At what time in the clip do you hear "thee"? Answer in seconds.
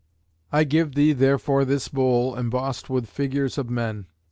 0.95-1.13